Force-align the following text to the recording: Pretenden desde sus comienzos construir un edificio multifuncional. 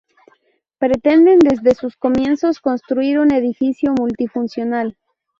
Pretenden 0.79 1.37
desde 1.37 1.75
sus 1.75 1.95
comienzos 1.95 2.59
construir 2.59 3.19
un 3.19 3.31
edificio 3.31 3.93
multifuncional. 3.93 4.97